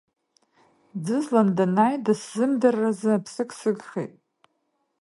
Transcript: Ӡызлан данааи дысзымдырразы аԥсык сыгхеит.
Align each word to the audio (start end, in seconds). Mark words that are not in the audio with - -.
Ӡызлан 1.05 1.47
данааи 1.57 1.95
дысзымдырразы 2.05 3.09
аԥсык 3.15 3.49
сыгхеит. 3.59 4.13